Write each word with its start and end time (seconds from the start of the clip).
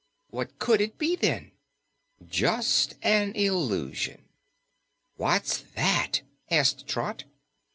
"What 0.31 0.57
COULD 0.57 0.81
it 0.81 0.97
be, 0.97 1.15
then?" 1.15 1.51
"Just 2.25 2.95
an 3.03 3.33
illusion." 3.35 4.25
"What's 5.17 5.59
that?" 5.75 6.23
asked 6.49 6.87
Trot. 6.87 7.25